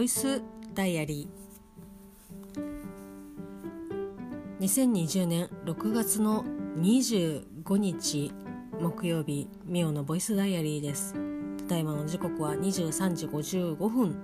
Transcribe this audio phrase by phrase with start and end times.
[0.00, 0.40] ボイス
[0.72, 4.64] ダイアリー。
[4.64, 6.42] 2020年6月の
[6.78, 8.32] 25日
[8.80, 11.12] 木曜日ミオのボイスダイアリーです。
[11.68, 14.16] ただいまの時刻は23時55分。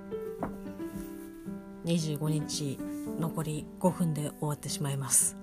[1.85, 2.79] 25日
[3.21, 5.37] 残り5分で終わってしまいます。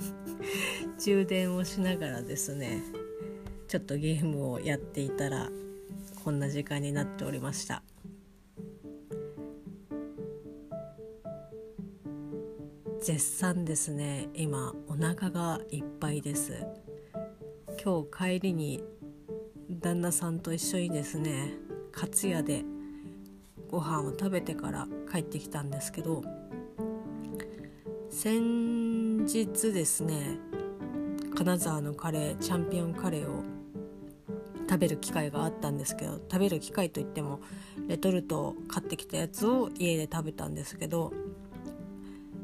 [1.00, 2.82] 充電をしながらですね
[3.66, 5.48] ちょっとゲームをやっていたら
[6.22, 7.82] こんな時間になっておりました。
[13.08, 14.28] 絶賛ですね。
[14.34, 16.66] 今お腹がいっぱいです。
[17.82, 18.84] 今日帰りに
[19.70, 21.54] 旦那さんと一緒にですね
[21.94, 22.66] 勝屋で
[23.70, 26.22] ご飯を食べてから帰ってきたんですけど
[28.10, 30.38] 先日ですね
[31.34, 33.42] 金沢のカレーチャンピオンカレーを
[34.68, 37.40] 食べる機会があったんですけど食べる機会といっても
[37.86, 41.14] レトルトを買ってきたやつを家で食べたんですけど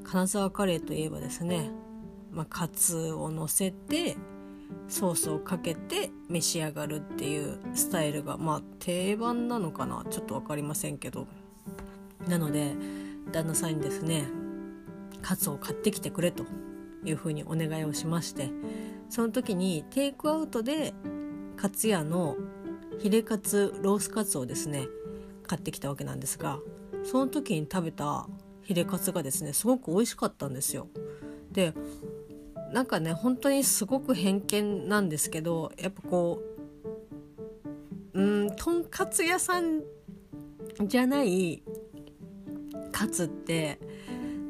[0.05, 1.71] 金沢カレーといえばですね、
[2.31, 4.17] まあ、カツをのせて
[4.89, 11.27] ソースをかけて召し上がるっていうスタイルがまあ定番なのかなちょっと分かりませんけど。
[12.29, 12.75] なので
[13.33, 14.27] 旦那さんにですね
[15.23, 16.45] カツを買ってきてくれと
[17.05, 18.51] いうふうにお願いをしまして
[19.09, 20.95] その時にテイクアウトで
[21.57, 22.37] カツ屋の
[22.99, 24.87] ヒレカツロースカツをですね
[25.47, 26.59] 買ってきたわけなんですが
[27.05, 28.27] その時に食べた
[28.65, 30.89] ヒレカツがですねすごく美味しかったんですよ。
[31.53, 31.75] で
[32.73, 36.43] なんかね本当にすごく偏見なんですけどやっぱこ
[38.13, 39.83] ううんとんかつ屋さん
[40.83, 41.63] じゃない
[42.91, 43.79] カツって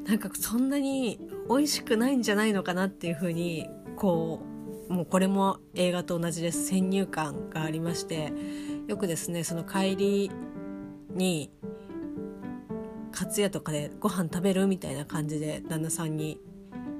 [0.07, 4.41] なんかそんなに美味しくないんじゃないのかなっていう風にこ
[4.89, 8.33] うもうこれも映画と同じです先入観がありまして
[8.87, 10.31] よくですねその帰り
[11.11, 11.51] に
[13.15, 16.41] カツ屋とかでご飯食べるみたいな感じで旦那さんに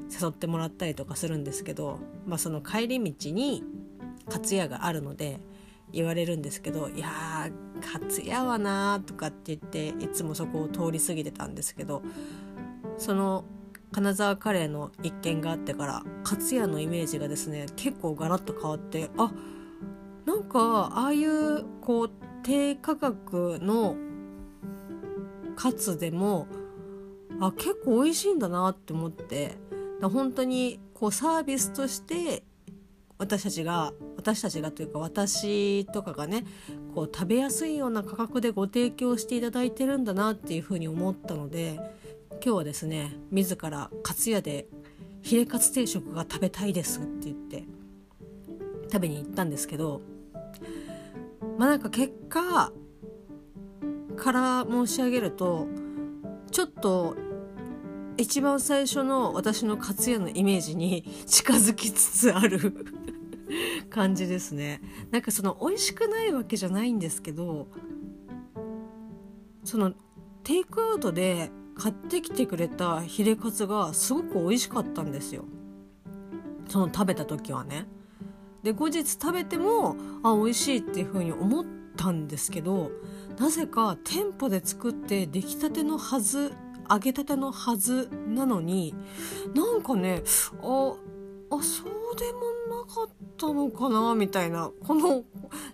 [0.09, 3.65] 誘ってもらったりとかするんですけど、まあ、その帰り道に
[4.31, 5.41] カツ屋があるので
[5.93, 12.03] 言われるんですけど「いやーカツ屋はな」とかって言っていつもそこを通り過ぎてたんですけど
[12.97, 13.45] その
[13.91, 19.33] 金沢カレーの一件があってからカツ屋のイメージがですね結構ガラッと変わってあ
[20.27, 22.11] なんかああいうこう
[22.45, 23.97] 低価格の
[25.57, 26.47] カツでも
[27.41, 29.57] あ結構美味しいんだなって思って
[30.01, 32.45] 本当にこうサービスとして
[33.19, 36.45] 私たちが私たちがというか私とかがね
[36.95, 41.79] こう食べやすいような価格でご提供していただいてるんだなっていうふうに思ったので
[42.31, 44.67] 今日はですね自らカツ屋で
[45.23, 47.65] ヒレカツ定食が食べたいですって言って
[48.93, 50.01] 食べに行ったんですけど
[51.57, 52.73] まあなんか結果
[54.17, 55.67] から申し上げると
[56.51, 57.17] ちょっと
[58.17, 62.87] 一番最初の私の勝也のイメージに 近づきつつある
[63.91, 64.81] 感じですね。
[65.11, 67.67] なんかその美味しくないわけじゃないんですけど
[69.65, 69.93] その
[70.43, 75.45] テイクアウトで買ってきてくれたヒレカツがすごく美味しかったんですよ。
[76.69, 77.87] その食べた時はね。
[78.63, 81.65] で後日食べてもあ美味しいっていう風に思っ
[81.97, 82.91] たんですけど
[83.39, 86.53] なぜか店舗で作って出来たてのはず
[86.91, 88.95] 揚げたてのはずなのに
[89.55, 90.23] なんかね
[90.63, 90.95] あ
[91.51, 92.41] あそうでも
[92.87, 95.25] なかったのかなみたいなこの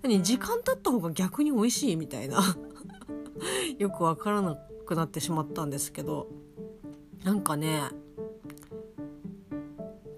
[0.03, 2.41] 何時間経った方が逆に美味しいみたいな
[3.78, 4.56] よくわからな
[4.87, 6.28] くなってしまったんですけど
[7.25, 7.82] なんかね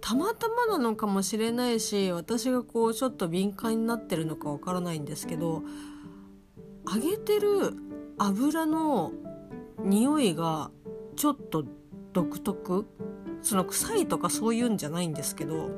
[0.01, 5.63] たまたまなのかもしれないし私がこうちょっと敏感になってるのかわからないんですけど
[6.87, 7.75] 揚げてる
[8.19, 9.13] 油の
[9.81, 10.71] 匂いが
[11.17, 11.65] ちょっと
[12.13, 12.87] 独特？
[13.43, 15.71] その臭いとかそういうんじゃないんですけど。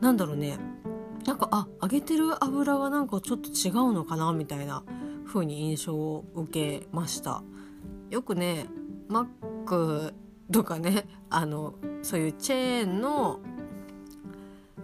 [0.00, 0.58] なんだろうね。
[1.24, 4.82] なんかあ揚げてる油がなんかちょっと違うのかなみたいな
[5.24, 7.44] 風に印象を受けました。
[8.10, 8.66] よくね
[9.08, 9.26] マッ
[9.64, 10.12] ク
[10.50, 13.38] とかねあのそういうチェーンの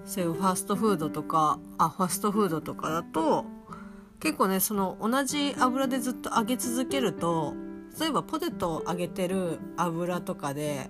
[0.04, 3.44] そういうファストフードとかあファストフードとかだと
[4.20, 7.54] 結構ねその同じ油でずっと揚げ続けると
[8.00, 10.88] 例えばポテトを揚げてる油とかで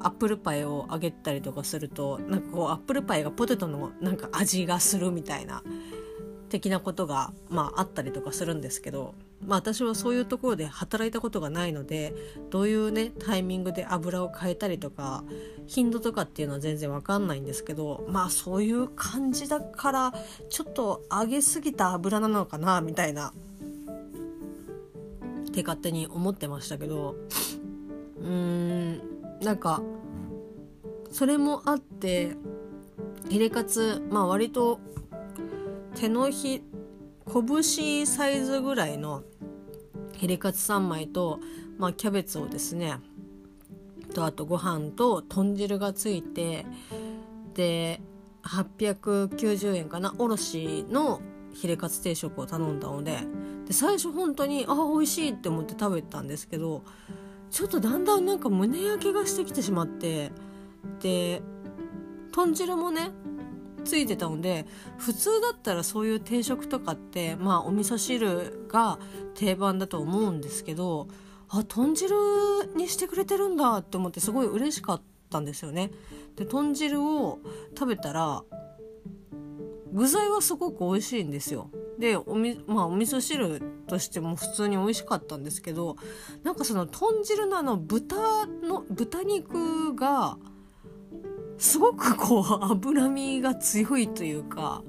[0.00, 5.62] アップルパイを揚げたりとかするとなんかこうアップルパイがポテトのなんか味がするみたいな
[6.52, 9.14] 的なことが、まあ、あったりとかするんですけど、
[9.46, 12.14] まあ、私はそういうところで働いたことがないので
[12.50, 15.24] どういうねタイミングで油を変えたりとか
[15.66, 20.14] 頻度とかっていうのは全然わかんないんですけどまあそういう感じだから
[20.48, 23.32] ちょっと揚げすぎた油なのかなみたいな。
[25.48, 27.14] って勝手に思ってましたけど。
[28.22, 29.00] うーん
[29.42, 29.82] なんか
[31.10, 32.36] それもあって
[33.28, 34.78] ヒレカツまあ割と
[35.96, 36.62] 手のひ
[37.32, 39.22] 拳サイズぐらいの
[40.12, 41.40] ヒレカツ3枚と、
[41.78, 42.98] まあ、キャベツをですね
[44.14, 46.66] とあとご飯と豚汁がついて
[47.54, 48.00] で
[48.42, 51.20] 890円かなおろしの
[51.54, 53.18] ヒレカツ定食を頼んだので
[53.66, 56.82] で最初本当にあ美味しいって思って食べたんですけど
[57.50, 60.32] ちょっとだんだんなんか胸焼けがしてきてしまって
[61.00, 61.42] で
[62.32, 63.10] 豚汁もね
[63.82, 64.66] ついてたので
[64.98, 68.98] 普通だったらそういう定食とかってまあお味噌汁が
[69.34, 71.08] 定番だと思うんですけど
[71.48, 72.14] あ豚汁
[72.74, 75.90] にしてくれてるんだって思ってすごい嬉しかったんですよね。
[76.36, 77.40] で豚汁を
[77.78, 78.42] 食べたら
[79.92, 81.70] 具材はすごく美味しいんですよ。
[81.98, 85.96] でおみ,、まあ、お味噌汁としても普通に美味しかったんですけど
[86.42, 90.38] なんかその豚汁のあの豚の豚肉が
[91.62, 94.82] すごくこう脂身が強いというか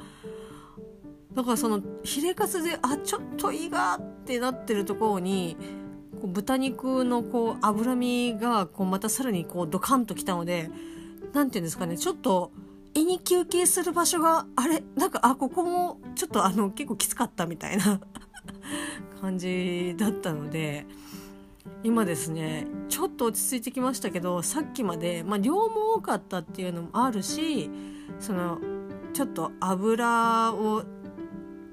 [1.32, 5.56] だからそのヒレカツであちょっと胃がってなってるところに
[6.20, 10.72] こう豚肉のこう脂身がこうまたさらにこうドカンときたので
[11.32, 12.52] 何て言うんですかねちょっと
[12.96, 18.02] 胃に休憩する場所があれなんかあここもちょっとあの結構きつかったみたいな
[19.22, 20.88] 感じだったので
[21.84, 27.70] 今ですねちょっと落ち着いてきましたけどさっきまで、まあ、量も多かったっていうのもあるし
[28.20, 28.60] その
[29.14, 30.84] ちょっと油を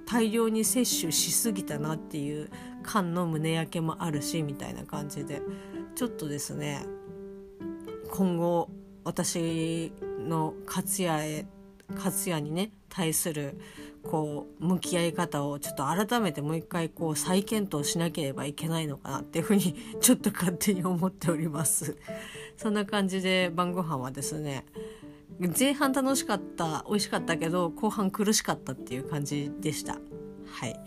[0.06, 2.50] 大量に摂取しすぎたなっていう
[2.82, 5.40] 缶の胸焼けもあるしみたいな感じで
[5.94, 6.84] ちょっとですね
[8.10, 8.69] 今後
[9.04, 11.46] 私の勝也へ
[11.94, 13.58] 勝也にね対する
[14.02, 21.97] こう向き合い方をちょっと改めてもう一回こう再検討しなければいけないのかなっていうふうにちょっと勝手に思っております。
[22.56, 24.64] そんな感じで晩ご飯はですね
[25.58, 29.99] 前半楽しかった美味しかったけど後半苦しかったっていう感じでした。
[30.47, 30.81] はい。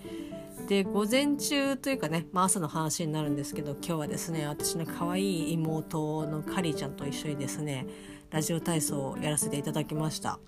[0.68, 7.86] で午前中というかね、まあ、朝の話になるんですけど今日はですね私の可愛い妹のカリーちゃんと一緒にですね
[8.31, 10.39] ラジオ体操をやらせていただきました。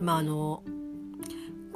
[0.00, 0.62] まああの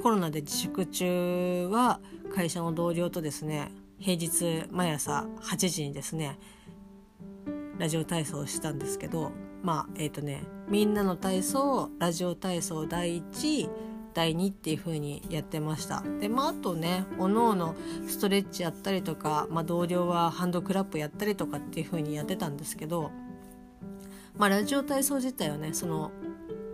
[0.03, 2.01] コロナで自粛中は
[2.35, 6.39] 会社の同僚とですね平日毎朝8時にですね
[7.79, 9.33] ラジオ体操をしたんですけど
[9.63, 13.71] まあえっ、ー、とねみんなの体操ラジオ体操第1
[14.15, 16.03] 第2っていう風にやってました。
[16.21, 17.77] でまああとねおのおの
[18.09, 23.13] ストレッチやったりとか、まあ、同僚はハンドクラップやったりとかっていう風にやってたんですけど
[24.37, 26.11] まあラジオ体操自体はねその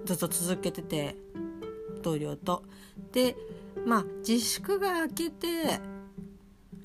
[0.06, 1.16] ずっと続けてて
[2.06, 2.62] 同僚と。
[3.12, 3.36] で
[3.84, 5.80] まあ自粛が明けて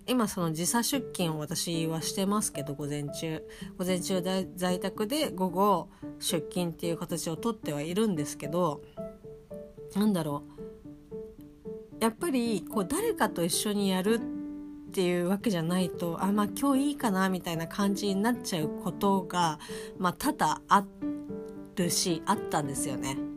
[0.07, 3.47] 今その時差出勤を私はしてますけど午前中
[3.77, 4.21] 午前中
[4.55, 5.89] 在宅で午後
[6.19, 8.81] 出勤っていう形をとってはいるんですけど
[9.95, 10.43] なんだろ
[11.99, 19.59] うやっぱりこう誰かと一緒にやるっていうわけじゃないとあまあ今日いいかなみたいな感じになっちゃうことが、
[19.97, 20.83] まあ、多々あ
[21.75, 23.30] るしあったんですよね。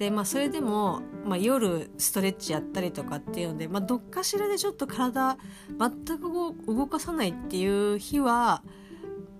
[0.00, 5.36] でまあそれでも、まあ、夜ストレッチやったりとかっていうので、まあ、どっかしらでちょっと体
[5.78, 6.32] 全く
[6.66, 8.62] 動かさないっていう日は、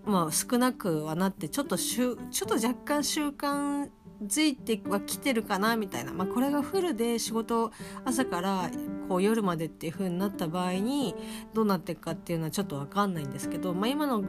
[0.04, 3.88] まあ、少なくはなってちょっとしゅちょっと若干習慣
[4.22, 7.72] づいてはきてるかなみたいな、まあ、これがフルで仕事
[8.04, 8.70] 朝から
[9.08, 11.14] こう夜までっていう風になった場合に
[11.54, 14.22] どうなっていくかっていうのはちょっと分かんないんですけど、まあ、今の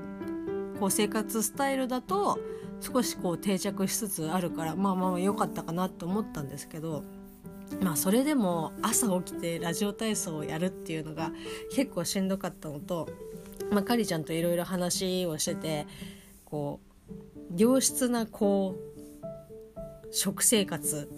[0.79, 2.39] こう生活スタイルだと
[2.81, 7.03] 少しこう定着しつつあるからまあまあ良かったかなと思ったんですけど
[7.79, 11.31] まあそれでも朝起きてラジオ体操をやるっていうのが
[11.73, 13.07] 結構しんどかったのと、
[13.71, 15.87] まあ、かりちゃんといろいろ話をしてて
[16.43, 21.09] こう良質なこう食生活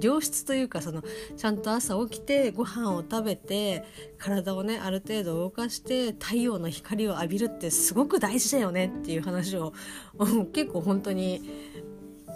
[0.00, 1.02] 良質というかその
[1.36, 3.84] ちゃんと朝起きてご飯を食べて
[4.18, 9.72] 体をねある程度動かして太陽の光を浴びるってすごく大事だよねっていう話を
[10.52, 11.42] 結構本当に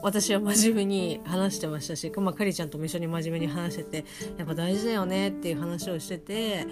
[0.02, 4.04] 私は真面目に話してましたし、まあ、かりちゃんとも一緒に真面目に話してて
[4.38, 6.66] やっぱ大事だよねっていう話をしてて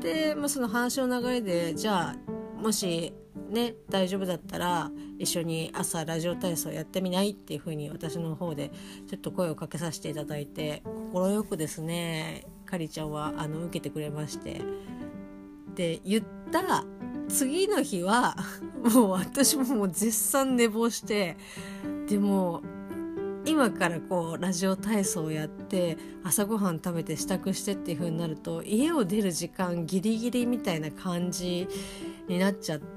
[0.00, 3.12] で、まあ、その話の流れでじゃあもし
[3.50, 7.30] ね大丈夫だったら一緒に朝ラジオ体操やってみない？
[7.30, 8.70] っていう風に私の方で
[9.08, 14.60] ちょっと声をかけさせていただいて快くですねかりちゃんはあの受けてくれまして。
[15.74, 16.84] で言った
[17.28, 18.36] 次の日は
[18.94, 21.36] もう私ももう絶賛寝坊して
[22.06, 22.60] でも
[23.46, 31.66] 今からこうラジオ体操をやって朝ごはん食べて支度してっていう風になると家を出る時間ギリギリみたいな感じ
[32.28, 32.91] になっちゃって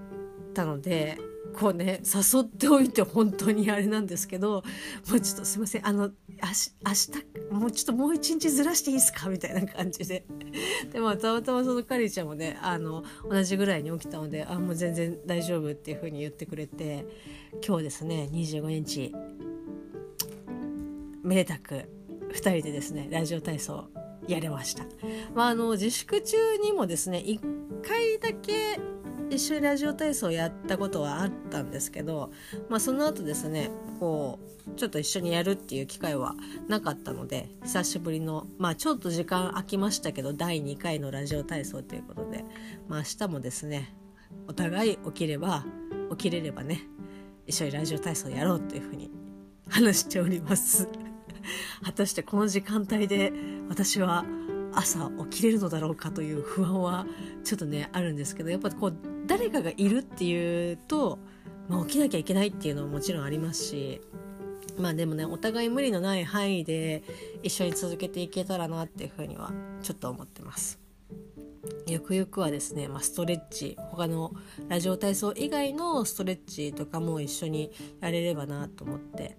[0.56, 1.20] たので
[1.54, 4.64] こうね誘っておいて本当にあれなんですけど
[5.10, 6.14] もうちょっとすいませんあの明
[7.52, 9.30] 日もうちょっともう一日ずらしていいですか？
[9.30, 10.26] みたいな感じで
[10.92, 17.06] でもたまたまそのカリーちゃんもねあの同じぐらいに起きたのであもう全然大丈夫っていう風に言ってくれて
[17.66, 19.14] 今日ですね25日
[21.24, 21.86] めでたく
[22.34, 23.86] 2人でですねラジオ体操
[24.28, 24.84] やれました。
[25.36, 27.40] まあ、あの自粛中にもですね1
[27.84, 28.80] 回だけ
[29.30, 32.32] 一緒にラジオ体操やったことはあったんですけど、
[32.70, 36.36] まあ、その後ですねこうちょっと一緒にやるっていう機会は
[36.68, 42.46] なかったので久しぶりのまあちょっと時間空きましたけど第2回のラジオ体操ということで、
[42.88, 43.96] まあ、明日もですね
[44.48, 45.66] お互い起きれば
[46.12, 46.82] 起きれればね
[47.48, 49.12] 一緒にラジオ体操やろうというふうに
[49.70, 50.88] 話しております。
[51.84, 53.32] 果たしてこの時間帯で
[53.70, 54.26] 私は
[54.74, 57.06] 朝起きれるのだろうかという不安は
[57.44, 61.20] ちょっとねあるんですけどやっぱこう誰かがいるっていうと、
[61.68, 64.02] まあ、起きなきゃいけないっていうのももちろんありますし
[64.78, 67.04] まあでもねお互い無理のない範囲で
[67.44, 69.52] 一緒に続けていけたらなっていうふうには
[69.82, 70.80] ちょっと思ってます。
[71.88, 74.34] ゆくゆくはですね、まあ、ストレッチ他の
[74.70, 79.38] ラジオ体操以外のストレッチとかも一緒にやれればなと思って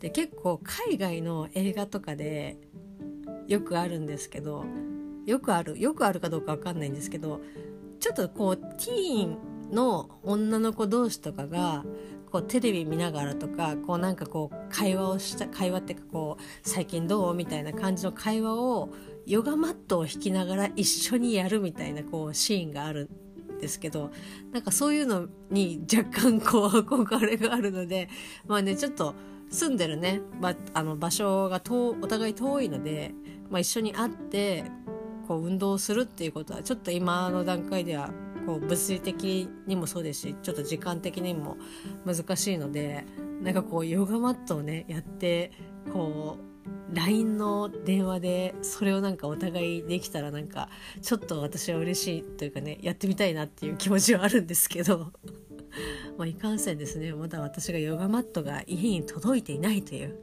[0.00, 2.56] で結構海外の映画とかで
[3.46, 4.64] よくあるんですけど
[5.26, 7.40] よくあるよくあるかどうか分かんないんですけど
[8.00, 9.38] ちょっとこうティーン
[9.70, 11.84] の女の子同士とかが
[12.30, 18.90] こうテレビ見ながらとかこうなんかこう会話をした会話っていうかこう最近どうみたいな感じの会話を
[19.26, 23.10] ヨガマットを引きながら一緒にやるみたいなこうシーンがある
[23.56, 24.10] んですけど
[24.52, 28.08] なんかそういうのに若干こう憧れがあるので
[28.46, 29.14] まあねちょっと
[29.50, 33.12] 住んでるね、ま、あの場所がお互い遠いので、
[33.50, 34.64] まあ、一緒に会って
[35.30, 38.10] こう運動するっていうことはちょっと今の段階では
[38.46, 41.56] こう物理的にもそうですしちょっと時間的にも
[42.04, 43.04] 難しいので
[43.40, 45.52] なんかこうヨガマットをねやって
[45.92, 46.36] こ
[46.92, 50.68] う LINE の電話でそれをなんかお互いできたらなんか
[51.00, 55.12] ちょっと私は嬉しいというかねやってみたいなっていう気持ちはあるんですけど
[56.18, 60.18] まあ、いかんせんですねまだ私がヨガマットが家に届いていないという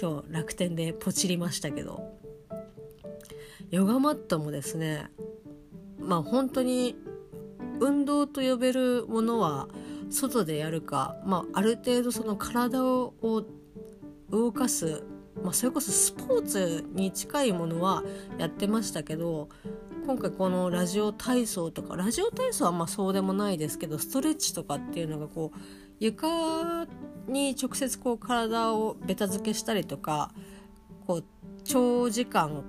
[0.00, 2.19] 今日楽天でポチりましたけど。
[3.70, 5.10] ヨガマットもですね
[5.98, 6.96] まあ本当に
[7.80, 9.68] 運動と呼べるものは
[10.10, 13.14] 外でやるか、まあ、ある程度その体を
[14.30, 15.04] 動かす、
[15.42, 18.02] まあ、それこそスポーツに近いものは
[18.38, 19.48] やってましたけど
[20.04, 25.58] 今回このラジオ体操とかラジオ体操はまあそうでもないですけどストレッチとかっていうのがこう
[26.00, 26.86] 床
[27.28, 30.32] に直接こう体をベタ付けしたりとか
[31.06, 31.24] こう
[31.62, 32.64] 長時間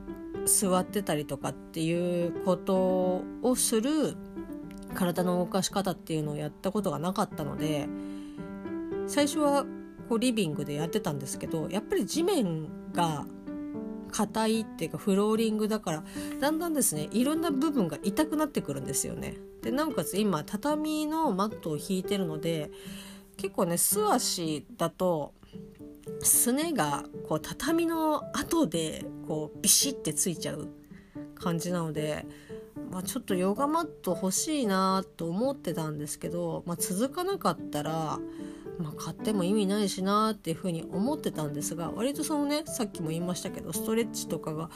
[0.45, 4.15] 座ってたりとかっていうことをする
[4.93, 7.87] 体の動かし方っていうのをやったことがなかったので
[9.07, 9.65] 最初は
[10.09, 13.25] こうリビングでやってたんですけどやっぱり地面が
[14.11, 16.03] 硬いっていうかフローリングだから
[16.39, 19.37] だんだんですねいろんな部分が痛くなってくるんですよね。
[19.61, 22.71] でなおかつ今畳のマットを引いてるので
[23.37, 25.33] 結構ね素足だと
[26.21, 30.69] すねがこう畳の後でこうビシッてついちゃう
[31.35, 32.25] 感じなので、
[32.91, 38.19] まあ、ちょっとヨガマット欲しいなと思ってたんですけど、まあ、続かなかったら
[38.81, 44.69] まあ、買っても意味ないしなっていうふうに思ってたんですが割とそのねさっきも言いましたけどストレッチとかが、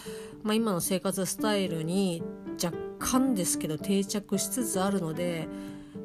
[0.43, 2.21] まあ、今の生活スタイルに
[2.63, 5.47] 若干ですけど定着しつつあるので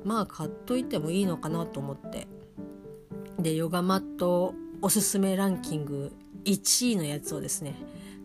[0.05, 2.27] まあ買っといてもいいのかなと思って。
[3.39, 6.13] でヨガマットおすすめランキング
[6.45, 7.75] 1位のやつをですね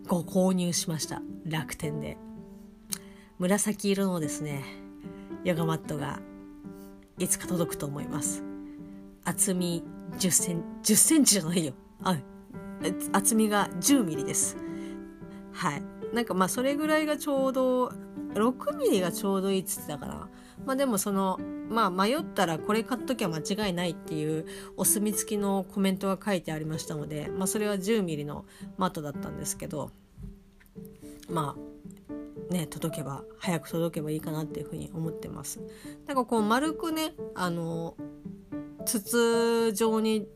[0.07, 1.21] ご購入しました。
[1.45, 2.17] 楽天で。
[3.39, 4.63] 紫色のですね
[5.43, 6.19] ヨガマットが
[7.19, 8.41] いつか届くと思います。
[9.25, 9.83] 厚み
[10.17, 11.74] 10セン10センチじゃないよ。
[12.03, 12.17] あ
[13.12, 14.55] 厚みが10ミリです。
[15.51, 15.83] はい。
[16.13, 17.91] なんかまあそれぐらいがちょうど
[18.33, 20.29] 6ミリがちょうどいいっつってたかな。
[20.65, 24.45] まあでもそのまあ迷ったらこれ買っときゃ間違いないっていう
[24.77, 28.45] お墨付きのコメントが書いてありましたので、まあ、それは10ミリの
[28.77, 29.91] マットだったんですけど
[31.29, 31.55] ま
[32.50, 35.59] あね届けば早く届けばいいかなっていうふうに思ってます。
[36.05, 37.95] なんかこう丸くねあの
[38.85, 40.27] 筒状に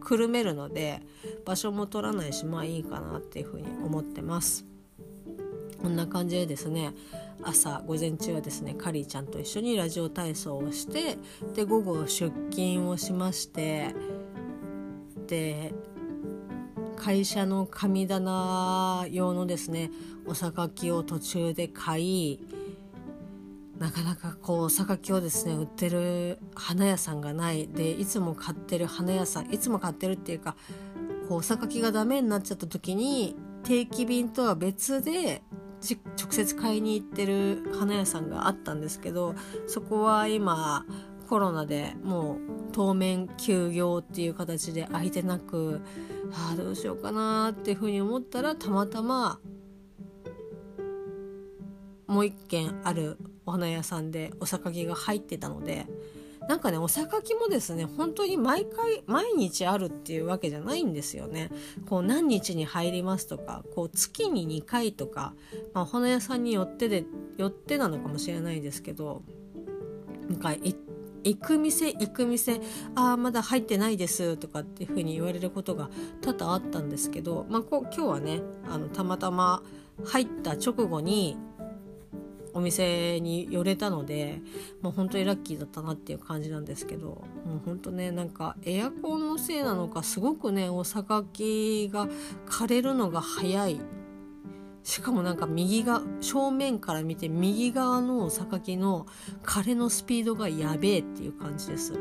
[0.00, 1.02] くるめるので
[1.44, 4.64] 場所も取らないしまあいいかなっていうふうに思ってます。
[5.82, 6.94] こんな感じでですね
[7.42, 11.16] 朝午前中はですねカリーちゃんと一緒にラジオ体操をして
[11.54, 13.94] で午後出勤をしまして
[15.26, 15.72] で
[16.96, 19.90] 会社の神棚用のですね
[20.26, 22.40] お榊を途中で買い
[23.78, 27.68] なかなかこうお榊をですね売ってる花屋さんがない。
[27.68, 30.56] でいつも買ってる花屋さんいつも買ってるっていうか
[31.28, 35.42] こうお榊がダメになっちゃった時に定期便とは別で
[35.80, 39.34] 直接買いに行ってる花屋さんがあったんですけど
[39.66, 40.84] そこは今
[41.28, 42.38] コロナでもう
[42.72, 45.80] 当面休業っていう形で空いてなく
[46.32, 49.38] ああどうしようかなっていうふうに思ったらたまたま
[52.06, 55.86] もう一軒あるお花屋さんでお榊が入ってたので
[56.48, 61.50] なんかねお榊もですね本当に毎回毎日あるっていうわけじゃないんですよね。
[61.86, 65.34] こう何日に入りますとかこう月に2回とか、
[65.74, 67.04] まあ、お花屋さんによってで
[67.36, 69.22] よってなのかもしれないですけど
[70.28, 72.60] なんか行く店行く店
[72.94, 75.90] ああまだ入ってないですとかっていうふうに言われることが
[76.22, 78.40] 多々あったんですけど、まあ、こ今日はね
[78.70, 79.62] あのたまたま
[80.04, 81.36] 入った直後に
[82.58, 84.40] お店に寄れたので
[84.82, 87.24] もう本当にラッキーだったなっていう感じなんですけども
[87.56, 92.08] う本当ねなんかエアコンのせいなのかすごくねお榊が
[92.48, 93.80] 枯れるのが早い
[94.82, 99.06] しかもなんか右が正面から見て右側のお榊の
[99.44, 101.92] 枯れのスピードがやべえっていう感じです。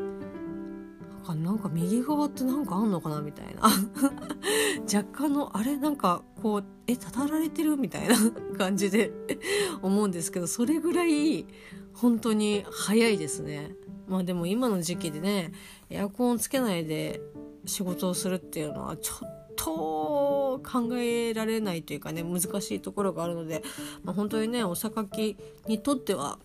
[1.36, 3.64] なんか右側ってなんかあんのかなみたいな。
[4.94, 8.16] 若干のあれなんかこうえたたられてるみたいな
[8.58, 9.12] 感じで
[9.82, 11.46] 思うんですけどそれぐらい
[11.94, 13.76] 本当に早いですね。
[14.08, 15.52] まあでも今の時期でね
[15.90, 17.22] エアコンつけないで
[17.66, 23.64] 仕事をするっていうのはちょっと考えられないというかね難しいところがあるので、
[24.04, 25.36] まあ、本当にねお榊
[25.68, 26.40] にとっては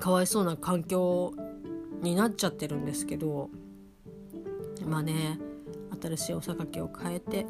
[0.00, 1.34] かわいそうな環境
[2.02, 3.50] になっちゃってるんですけど
[4.84, 5.38] まあね
[6.00, 7.46] 新しいお榊を変えて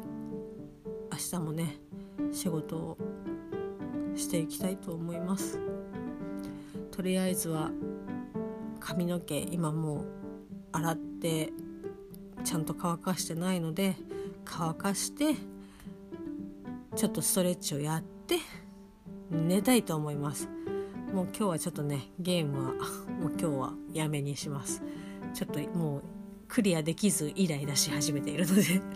[1.11, 1.77] 明日もね
[2.31, 2.97] 仕事を
[4.15, 5.59] していきたいと思います。
[6.91, 7.71] とりあえずは
[8.79, 10.05] 髪の毛今もう
[10.71, 11.53] 洗って
[12.43, 13.95] ちゃんと乾かしてないので
[14.45, 15.35] 乾かして
[16.95, 18.37] ちょっとストレッチをやって
[19.29, 20.49] 寝たいと思います。
[21.13, 22.73] もう今日はちょっとねゲームは
[23.19, 24.81] もう今日はやめにします。
[25.33, 26.03] ちょっともう
[26.49, 28.81] クリアできずイライラし始めているので。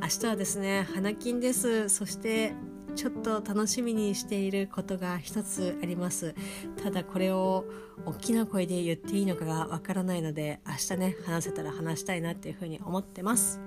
[0.00, 1.88] 明日はですね花金です。
[1.88, 2.54] そして
[2.94, 6.34] ちょっと楽しみにしていることが一つあります。
[6.80, 7.64] ただこれを
[8.06, 13.60] 大きな声で言っていいのかがわからないので明日ね話せたら話したいなっていうふうに思ってます。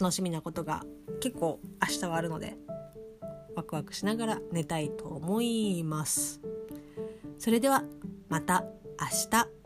[0.00, 0.84] 楽しみなことが
[1.20, 2.56] 結構明日はあるので
[3.56, 6.40] ワクワクしながら寝たいと思います。
[7.40, 7.82] それでは
[8.28, 8.64] また
[9.00, 9.57] 明日